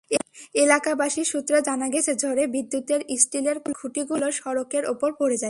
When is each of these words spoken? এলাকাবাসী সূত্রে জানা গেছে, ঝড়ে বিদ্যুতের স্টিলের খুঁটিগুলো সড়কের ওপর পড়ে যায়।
এলাকাবাসী 0.55 1.21
সূত্রে 1.23 1.57
জানা 1.61 1.87
গেছে, 1.89 2.11
ঝড়ে 2.15 2.43
বিদ্যুতের 2.47 3.01
স্টিলের 3.17 3.57
খুঁটিগুলো 3.79 4.27
সড়কের 4.31 4.83
ওপর 4.85 5.09
পড়ে 5.19 5.35
যায়। 5.35 5.39